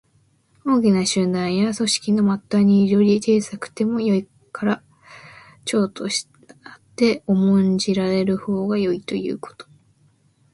[0.65, 4.81] 大きな集団や組織の末端にいるより、小さくてもよいから
[5.65, 6.11] 長となっ
[6.95, 9.67] て重んじられるほうがよいということ。